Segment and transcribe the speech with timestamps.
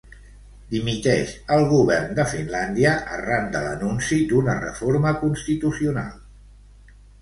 [0.69, 6.23] Dimiteix el govern de Finlàndia arran de l'anunci d'una reforma constitucional.